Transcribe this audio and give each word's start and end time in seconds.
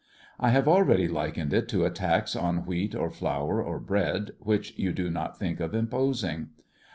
I 0.39 0.49
have 0.49 0.67
already 0.67 1.07
likened 1.07 1.53
it 1.53 1.67
to 1.67 1.85
a 1.85 1.91
tax 1.91 2.35
on 2.35 2.65
wheat 2.65 2.95
or 2.95 3.11
flour 3.11 3.61
or 3.61 3.79
bread, 3.79 4.31
which 4.39 4.75
you 4.75 4.93
do 4.93 5.11
not 5.11 5.37
think 5.37 5.59
of 5.59 5.75
imposing. 5.75 6.47